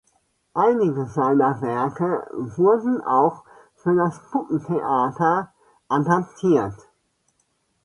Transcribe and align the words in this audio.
Einige 0.55 1.05
seiner 1.05 1.61
Werke 1.61 2.27
wurden 2.33 3.01
auch 3.03 3.43
für 3.75 3.95
das 3.95 4.19
Puppentheater 4.31 5.53
adaptiert. 5.89 6.73